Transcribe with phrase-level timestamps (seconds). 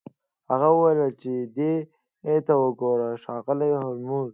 [0.49, 1.73] هغه وویل چې دې
[2.45, 4.29] ته وګوره ښاغلی هولمز